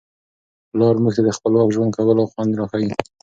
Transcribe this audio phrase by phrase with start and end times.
[0.69, 2.89] پلار موږ ته د خپلواک ژوند کولو خوند را ښيي.